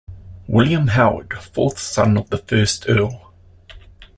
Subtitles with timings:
[0.47, 3.35] William Howard, fourth son of the first Earl.